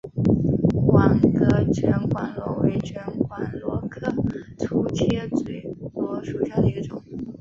[0.87, 4.11] 网格卷管螺为卷管螺科
[4.57, 7.03] 粗切嘴螺属下的一个种。